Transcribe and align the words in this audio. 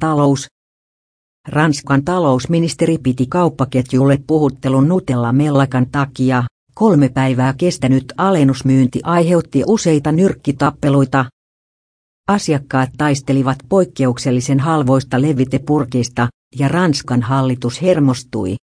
Talous. 0.00 0.46
Ranskan 1.48 2.04
talousministeri 2.04 2.98
piti 2.98 3.26
kauppaketjulle 3.26 4.18
puhuttelun 4.26 4.88
Nutella-mellakan 4.88 5.86
takia. 5.92 6.44
Kolme 6.74 7.08
päivää 7.08 7.54
kestänyt 7.58 8.04
alennusmyynti 8.16 9.00
aiheutti 9.04 9.62
useita 9.66 10.12
nyrkkitappeluita. 10.12 11.24
Asiakkaat 12.28 12.90
taistelivat 12.96 13.58
poikkeuksellisen 13.68 14.60
halvoista 14.60 15.22
levitepurkista, 15.22 16.28
ja 16.58 16.68
Ranskan 16.68 17.22
hallitus 17.22 17.82
hermostui. 17.82 18.56